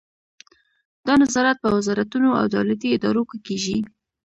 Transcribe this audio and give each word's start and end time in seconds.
دا 1.07 1.13
نظارت 1.23 1.57
په 1.61 1.69
وزارتونو 1.77 2.29
او 2.39 2.45
دولتي 2.55 2.87
ادارو 2.91 3.23
کې 3.29 3.37
کیږي. 3.47 3.77